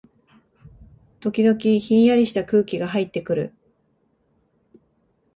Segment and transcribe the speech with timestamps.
[1.19, 3.53] 時々、ひんやりした空気がはいってくる